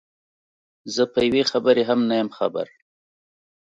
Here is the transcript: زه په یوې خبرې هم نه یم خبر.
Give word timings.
زه 0.93 1.03
په 1.13 1.19
یوې 1.27 1.43
خبرې 1.51 1.83
هم 1.89 1.99
نه 2.09 2.15
یم 2.21 2.29
خبر. 2.37 2.67